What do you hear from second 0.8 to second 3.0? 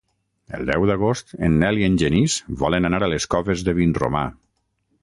d'agost en Nel i en Genís volen